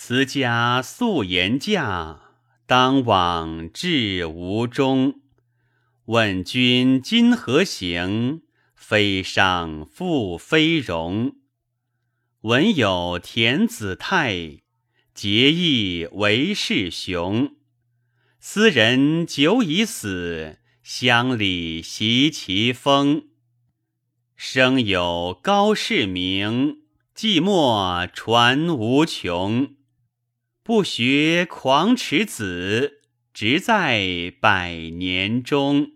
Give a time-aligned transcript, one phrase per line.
[0.00, 2.20] 辞家素言嫁，
[2.66, 5.20] 当往至吴中。
[6.04, 8.42] 问君今何行？
[8.76, 11.34] 非上复非荣。
[12.42, 14.60] 闻有田子泰，
[15.14, 17.56] 结义为世雄。
[18.38, 23.24] 斯人久已死，乡里习其风。
[24.36, 26.82] 生有高士名，
[27.16, 29.74] 寂寞传无穷。
[30.68, 33.00] 不学狂池子，
[33.32, 35.92] 直在百年中。